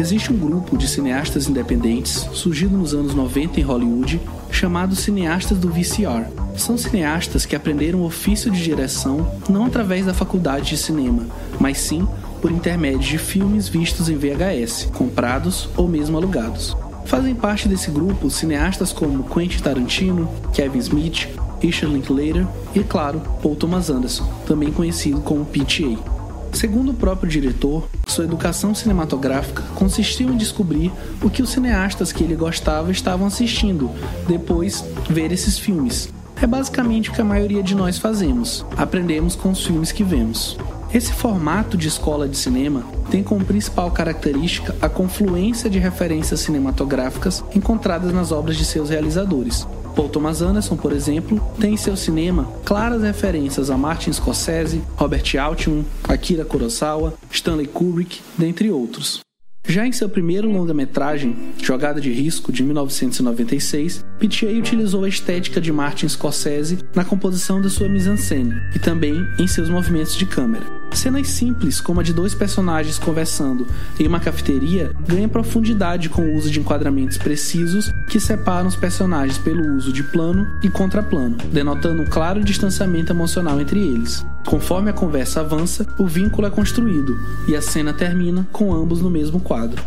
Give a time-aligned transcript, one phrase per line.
[0.00, 4.18] Existe um grupo de cineastas independentes surgido nos anos 90 em Hollywood
[4.50, 6.24] chamado Cineastas do VCR.
[6.56, 11.26] São cineastas que aprenderam o ofício de direção não através da faculdade de cinema,
[11.58, 12.08] mas sim
[12.40, 16.74] por intermédio de filmes vistos em VHS, comprados ou mesmo alugados.
[17.04, 21.28] Fazem parte desse grupo cineastas como Quentin Tarantino, Kevin Smith,
[21.60, 26.19] Richard Linklater e, claro, Paul Thomas Anderson, também conhecido como PTA.
[26.52, 32.24] Segundo o próprio diretor, sua educação cinematográfica consistiu em descobrir o que os cineastas que
[32.24, 33.90] ele gostava estavam assistindo,
[34.26, 36.12] depois ver esses filmes.
[36.42, 40.56] É basicamente o que a maioria de nós fazemos: aprendemos com os filmes que vemos.
[40.92, 47.44] Esse formato de escola de cinema tem como principal característica a confluência de referências cinematográficas
[47.54, 49.66] encontradas nas obras de seus realizadores.
[49.94, 55.24] Paul Thomas Anderson, por exemplo, tem em seu cinema claras referências a Martin Scorsese, Robert
[55.40, 59.20] Altman, Akira Kurosawa, Stanley Kubrick, dentre outros.
[59.66, 65.70] Já em seu primeiro longa-metragem, Jogada de Risco, de 1996, PTA utilizou a estética de
[65.70, 70.79] Martin Scorsese na composição da sua mise-en-scène e também em seus movimentos de câmera.
[70.92, 73.66] Cenas simples, como a de dois personagens conversando
[73.98, 79.38] em uma cafeteria, ganham profundidade com o uso de enquadramentos precisos que separam os personagens
[79.38, 84.24] pelo uso de plano e contraplano, denotando um claro distanciamento emocional entre eles.
[84.46, 87.16] Conforme a conversa avança, o vínculo é construído
[87.46, 89.82] e a cena termina com ambos no mesmo quadro.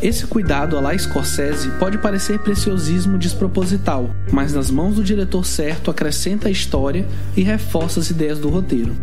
[0.00, 5.90] Esse cuidado a la Scorsese pode parecer preciosismo desproposital, mas nas mãos do diretor certo
[5.90, 8.94] acrescenta a história e reforça as ideias do roteiro.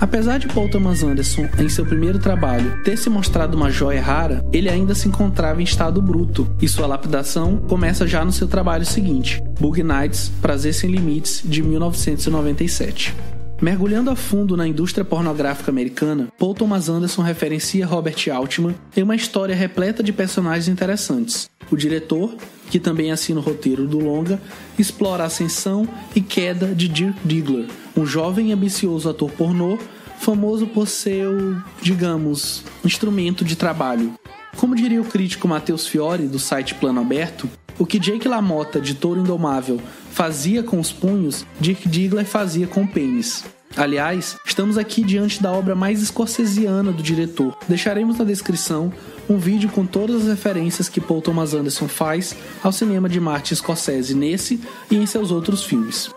[0.00, 4.44] Apesar de Paul Thomas Anderson, em seu primeiro trabalho, ter se mostrado uma joia rara,
[4.52, 8.84] ele ainda se encontrava em estado bruto, e sua lapidação começa já no seu trabalho
[8.84, 13.14] seguinte, Bug Nights Prazer Sem Limites, de 1997.
[13.62, 19.14] Mergulhando a fundo na indústria pornográfica americana, Paul Thomas Anderson referencia Robert Altman em uma
[19.14, 21.48] história repleta de personagens interessantes.
[21.70, 22.36] O diretor,
[22.70, 24.40] que também assina o roteiro do longa,
[24.78, 27.66] explora a ascensão e queda de Dirk Diggler,
[27.96, 29.78] um jovem e ambicioso ator pornô
[30.18, 34.14] famoso por seu, digamos, instrumento de trabalho.
[34.56, 37.48] Como diria o crítico Matheus Fiore, do site Plano Aberto,
[37.78, 39.80] o que Jake LaMotta, de Touro Indomável,
[40.10, 43.44] fazia com os punhos, Dirk Diggler fazia com o pênis.
[43.76, 47.56] Aliás, estamos aqui diante da obra mais escocesiana do diretor.
[47.68, 48.92] Deixaremos na descrição
[49.28, 53.56] um vídeo com todas as referências que Paul Thomas Anderson faz ao cinema de Martin
[53.56, 56.08] Scorsese nesse e em seus outros filmes.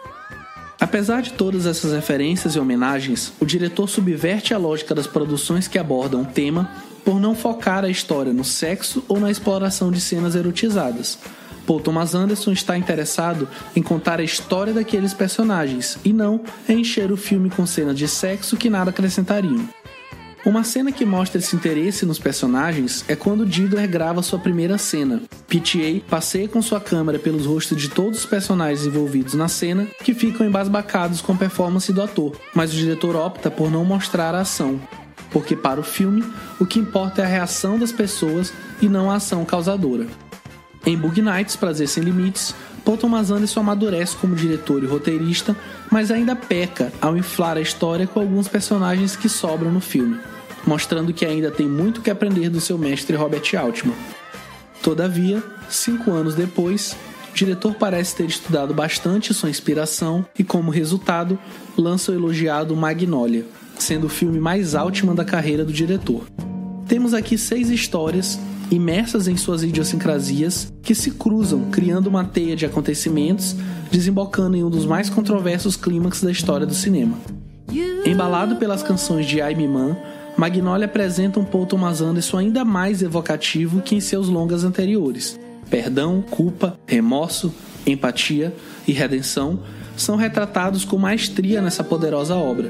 [0.79, 5.79] Apesar de todas essas referências e homenagens, o diretor subverte a lógica das produções que
[5.79, 6.69] abordam o tema
[7.03, 11.17] por não focar a história no sexo ou na exploração de cenas erotizadas.
[11.67, 17.11] Paul Thomas Anderson está interessado em contar a história daqueles personagens e não em encher
[17.11, 19.67] o filme com cenas de sexo que nada acrescentariam.
[20.45, 25.21] Uma cena que mostra esse interesse nos personagens é quando Diddler grava sua primeira cena.
[25.45, 30.13] PTA passeia com sua câmera pelos rostos de todos os personagens envolvidos na cena, que
[30.13, 34.39] ficam embasbacados com a performance do ator, mas o diretor opta por não mostrar a
[34.39, 34.79] ação,
[35.31, 36.23] porque para o filme
[36.61, 40.07] o que importa é a reação das pessoas e não a ação causadora.
[40.87, 45.55] Em Bug Nights, Prazer Sem Limites, Paul Thomas Anderson amadurece como diretor e roteirista,
[45.91, 50.17] mas ainda peca ao inflar a história com alguns personagens que sobram no filme
[50.67, 53.95] mostrando que ainda tem muito que aprender do seu mestre Robert Altman.
[54.83, 56.95] Todavia, cinco anos depois,
[57.31, 61.39] o diretor parece ter estudado bastante sua inspiração e, como resultado,
[61.77, 63.45] lança o elogiado Magnolia,
[63.79, 66.25] sendo o filme mais Altman da carreira do diretor.
[66.87, 72.65] Temos aqui seis histórias imersas em suas idiosincrasias que se cruzam, criando uma teia de
[72.65, 73.55] acontecimentos,
[73.91, 77.17] desembocando em um dos mais controversos clímax da história do cinema.
[78.05, 79.95] Embalado pelas canções de Aimee Mann,
[80.37, 85.39] Magnolia apresenta um Paul Thomas Anderson ainda mais evocativo que em seus longas anteriores.
[85.69, 87.53] Perdão, culpa, remorso,
[87.85, 88.53] empatia
[88.87, 89.59] e redenção
[89.97, 92.69] são retratados com maestria nessa poderosa obra.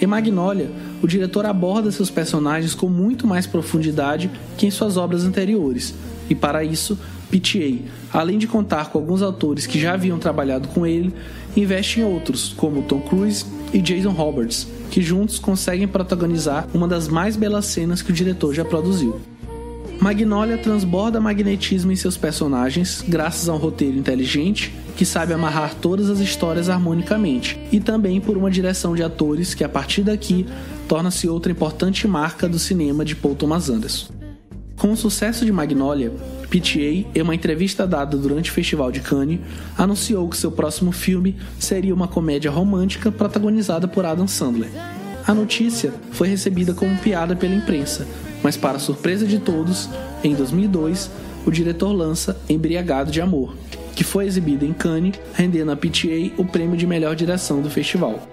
[0.00, 0.70] Em Magnolia,
[1.02, 5.92] o diretor aborda seus personagens com muito mais profundidade que em suas obras anteriores,
[6.30, 6.96] e para isso,
[7.30, 11.12] PTA, além de contar com alguns autores que já haviam trabalhado com ele,
[11.56, 17.08] investe em outros, como Tom Cruise e Jason Roberts, que juntos conseguem protagonizar uma das
[17.08, 19.20] mais belas cenas que o diretor já produziu.
[20.00, 26.08] Magnolia transborda magnetismo em seus personagens, graças a um roteiro inteligente que sabe amarrar todas
[26.08, 30.46] as histórias harmonicamente, e também por uma direção de atores que, a partir daqui,
[30.86, 34.12] torna-se outra importante marca do cinema de Paul Thomas Anderson.
[34.76, 36.12] Com o sucesso de Magnolia,
[36.48, 39.40] PTA, em uma entrevista dada durante o Festival de Cannes,
[39.76, 44.70] anunciou que seu próximo filme seria uma comédia romântica protagonizada por Adam Sandler.
[45.28, 48.08] A notícia foi recebida como piada pela imprensa,
[48.42, 49.86] mas para surpresa de todos,
[50.24, 51.10] em 2002,
[51.44, 53.54] o diretor lança Embriagado de Amor,
[53.94, 58.26] que foi exibido em Cannes, rendendo a PTA o prêmio de melhor direção do festival.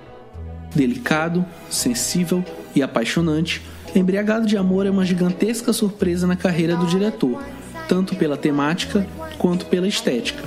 [0.74, 2.42] Delicado, sensível
[2.74, 3.62] e apaixonante,
[3.94, 7.44] Embriagado de Amor é uma gigantesca surpresa na carreira do diretor,
[7.90, 9.06] tanto pela temática
[9.38, 10.44] quanto pela estética.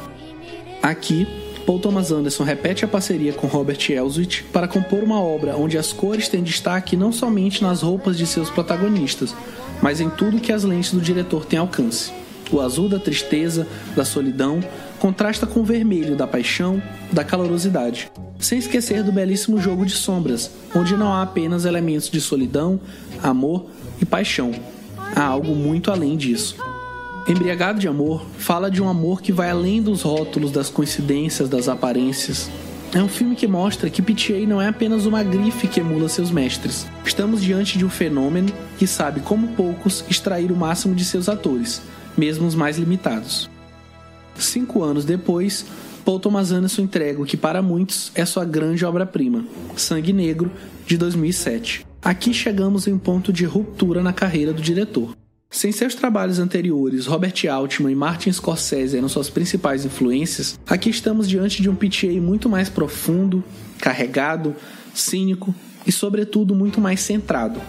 [0.83, 1.27] Aqui,
[1.69, 5.93] Paul Thomas Anderson repete a parceria com Robert Elswit para compor uma obra onde as
[5.93, 9.37] cores têm destaque não somente nas roupas de seus protagonistas,
[9.83, 12.11] mas em tudo que as lentes do diretor têm alcance.
[12.51, 14.61] O azul da tristeza, da solidão,
[14.99, 16.83] contrasta com o vermelho da paixão,
[17.13, 18.11] da calorosidade.
[18.41, 22.81] Sem esquecer do belíssimo jogo de sombras, onde não há apenas elementos de solidão,
[23.23, 23.67] amor
[24.01, 24.53] e paixão.
[25.15, 26.57] Há algo muito além disso.
[27.29, 31.69] Embriagado de Amor fala de um amor que vai além dos rótulos, das coincidências, das
[31.69, 32.51] aparências.
[32.95, 36.31] É um filme que mostra que PTA não é apenas uma grife que emula seus
[36.31, 36.87] mestres.
[37.05, 41.83] Estamos diante de um fenômeno que sabe, como poucos, extrair o máximo de seus atores,
[42.17, 43.51] mesmo os mais limitados.
[44.35, 45.67] Cinco anos depois,
[46.07, 49.45] Paul Thomas Anderson entrega o que para muitos é sua grande obra-prima,
[49.77, 50.51] Sangue Negro,
[50.87, 51.87] de 2007.
[52.01, 55.15] Aqui chegamos em um ponto de ruptura na carreira do diretor.
[55.51, 61.27] Sem seus trabalhos anteriores, Robert Altman e Martin Scorsese eram suas principais influências, aqui estamos
[61.27, 63.43] diante de um PTA muito mais profundo,
[63.81, 64.55] carregado,
[64.95, 65.55] cínico
[65.87, 67.63] e, sobretudo, muito mais centrado.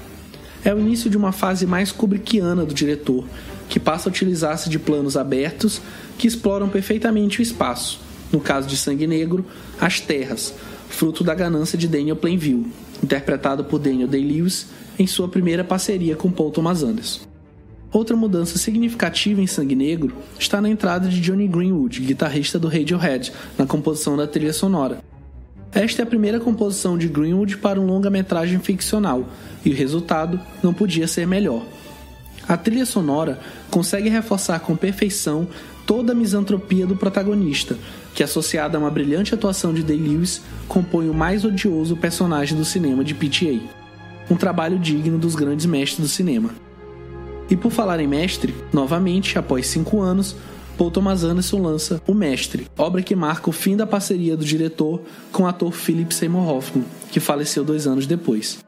[0.63, 3.25] É o início de uma fase mais kubrickiana do diretor,
[3.69, 5.81] que passa a utilizar-se de planos abertos
[6.17, 9.45] que exploram perfeitamente o espaço, no caso de Sangue Negro,
[9.79, 10.53] as terras,
[10.89, 12.67] fruto da ganância de Daniel Plainville,
[13.01, 14.67] interpretado por Daniel Day-Lewis
[14.99, 17.28] em sua primeira parceria com Paul Thomas Anderson.
[17.91, 23.33] Outra mudança significativa em Sangue Negro está na entrada de Johnny Greenwood, guitarrista do Radiohead,
[23.57, 24.99] na composição da trilha sonora.
[25.71, 29.27] Esta é a primeira composição de Greenwood para um longa-metragem ficcional,
[29.65, 31.65] e o resultado não podia ser melhor.
[32.47, 33.39] A trilha sonora
[33.71, 35.47] consegue reforçar com perfeição
[35.85, 37.75] toda a misantropia do protagonista,
[38.13, 43.03] que, associada a uma brilhante atuação de Day-Lewis, compõe o mais odioso personagem do cinema
[43.03, 43.59] de PTA.
[44.29, 46.68] Um trabalho digno dos grandes mestres do cinema.
[47.49, 50.35] E por falar em mestre, novamente, após cinco anos,
[50.77, 55.01] Paul Thomas Anderson lança O Mestre, obra que marca o fim da parceria do diretor
[55.31, 58.59] com o ator Philip Seymour Hoffman, que faleceu dois anos depois.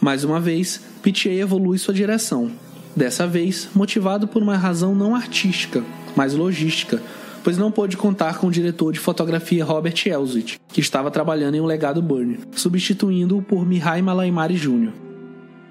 [0.00, 2.52] Mais uma vez, PTA evolui sua direção,
[2.94, 5.82] dessa vez motivado por uma razão não artística,
[6.14, 7.02] mas logística,
[7.42, 11.60] pois não pôde contar com o diretor de fotografia Robert Elswit, que estava trabalhando em
[11.60, 15.09] Um Legado Burn, substituindo-o por Mihai Malaimari Jr.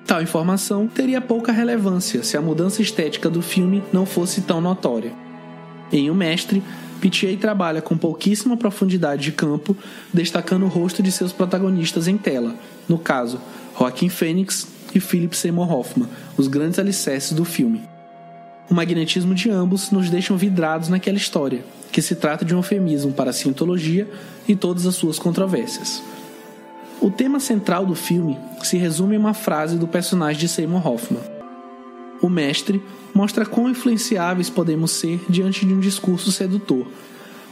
[0.09, 5.13] Tal informação teria pouca relevância se a mudança estética do filme não fosse tão notória.
[5.91, 6.63] Em O Mestre,
[6.99, 9.77] PTA trabalha com pouquíssima profundidade de campo,
[10.11, 12.55] destacando o rosto de seus protagonistas em tela,
[12.87, 13.39] no caso,
[13.77, 17.83] Joaquin Phoenix e Philip Seymour Hoffman, os grandes alicerces do filme.
[18.67, 23.11] O magnetismo de ambos nos deixam vidrados naquela história, que se trata de um eufemismo
[23.11, 24.09] para a cientologia
[24.47, 26.01] e todas as suas controvérsias.
[27.01, 31.21] O tema central do filme se resume em uma frase do personagem de Seymour Hoffman.
[32.21, 36.85] O mestre mostra quão influenciáveis podemos ser diante de um discurso sedutor,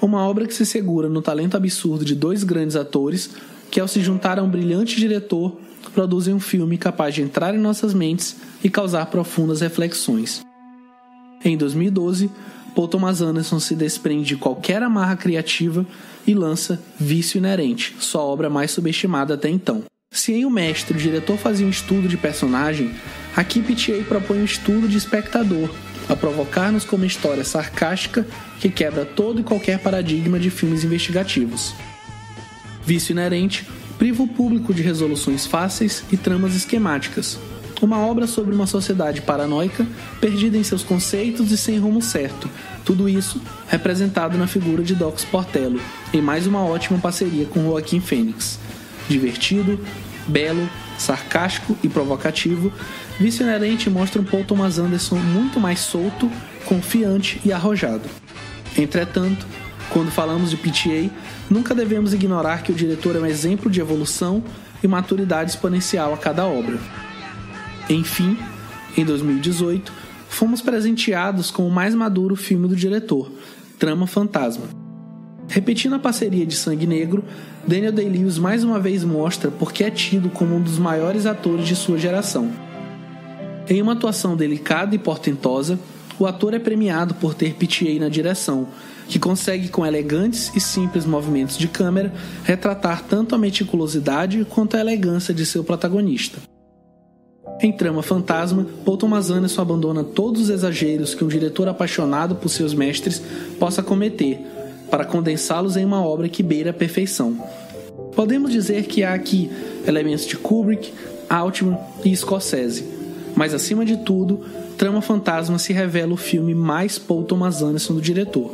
[0.01, 3.29] uma obra que se segura no talento absurdo de dois grandes atores
[3.71, 5.57] que, ao se juntar a um brilhante diretor,
[5.93, 10.41] produzem um filme capaz de entrar em nossas mentes e causar profundas reflexões.
[11.43, 12.29] Em 2012,
[12.77, 15.83] Paul Thomas Anderson se desprende de qualquer amarra criativa
[16.27, 19.83] e lança Vício Inerente, sua obra mais subestimada até então.
[20.11, 22.93] Se em O Mestre o diretor fazia um estudo de personagem,
[23.35, 25.71] aqui PTA propõe um estudo de espectador,
[26.07, 28.27] a provocar-nos com uma história sarcástica
[28.59, 31.73] que quebra todo e qualquer paradigma de filmes investigativos.
[32.85, 33.65] Vício Inerente
[33.97, 37.39] priva o público de resoluções fáceis e tramas esquemáticas,
[37.85, 39.85] uma obra sobre uma sociedade paranoica,
[40.19, 42.49] perdida em seus conceitos e sem rumo certo.
[42.83, 45.79] Tudo isso representado na figura de Doc Portello,
[46.13, 48.59] em mais uma ótima parceria com Joaquim Fênix.
[49.07, 49.79] Divertido,
[50.27, 52.71] belo, sarcástico e provocativo,
[53.19, 56.31] Vício Inerente mostra um Paul Thomas Anderson muito mais solto,
[56.65, 58.09] confiante e arrojado.
[58.77, 59.45] Entretanto,
[59.89, 61.09] quando falamos de PTA,
[61.49, 64.43] nunca devemos ignorar que o diretor é um exemplo de evolução
[64.83, 66.77] e maturidade exponencial a cada obra.
[67.89, 68.37] Enfim,
[68.97, 69.93] em 2018,
[70.27, 73.31] fomos presenteados com o mais maduro filme do diretor,
[73.79, 74.65] Trama Fantasma.
[75.47, 77.23] Repetindo a parceria de Sangue Negro,
[77.65, 81.75] Daniel Day-Lewis mais uma vez mostra porque é tido como um dos maiores atores de
[81.75, 82.51] sua geração.
[83.69, 85.79] Em uma atuação delicada e portentosa,
[86.19, 88.67] O ator é premiado por ter PTA na direção,
[89.07, 92.11] que consegue com elegantes e simples movimentos de câmera
[92.43, 96.39] retratar tanto a meticulosidade quanto a elegância de seu protagonista.
[97.59, 102.49] Em Trama Fantasma, Paul Thomas Anderson abandona todos os exageros que um diretor apaixonado por
[102.49, 103.21] seus mestres
[103.59, 104.39] possa cometer,
[104.91, 107.37] para condensá-los em uma obra que beira a perfeição.
[108.15, 109.49] Podemos dizer que há aqui
[109.87, 110.93] elementos de Kubrick,
[111.27, 112.85] Altman e Scorsese,
[113.35, 114.41] mas acima de tudo,
[114.77, 118.51] Trama Fantasma se revela o filme mais Paul Thomas Anderson do diretor.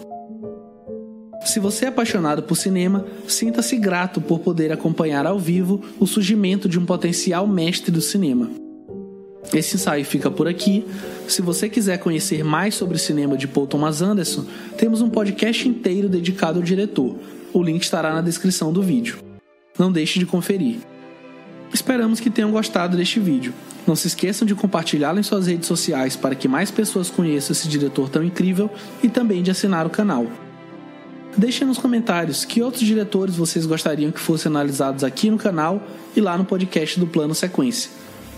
[1.46, 6.70] Se você é apaixonado por cinema, sinta-se grato por poder acompanhar ao vivo o surgimento
[6.70, 8.63] de um potencial mestre do cinema.
[9.52, 10.86] Esse ensaio fica por aqui.
[11.28, 14.46] Se você quiser conhecer mais sobre o cinema de Paul Thomas Anderson,
[14.78, 17.18] temos um podcast inteiro dedicado ao diretor.
[17.52, 19.18] O link estará na descrição do vídeo.
[19.78, 20.78] Não deixe de conferir.
[21.74, 23.54] Esperamos que tenham gostado deste vídeo.
[23.86, 27.68] Não se esqueçam de compartilhá-lo em suas redes sociais para que mais pessoas conheçam esse
[27.68, 28.70] diretor tão incrível
[29.02, 30.28] e também de assinar o canal.
[31.36, 35.82] Deixem nos comentários que outros diretores vocês gostariam que fossem analisados aqui no canal
[36.16, 37.90] e lá no podcast do Plano Sequência.